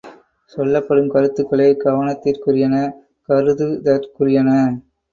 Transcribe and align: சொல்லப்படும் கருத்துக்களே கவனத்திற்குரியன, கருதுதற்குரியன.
சொல்லப்படும் 0.51 1.09
கருத்துக்களே 1.09 1.69
கவனத்திற்குரியன, 1.83 2.75
கருதுதற்குரியன. 3.29 4.49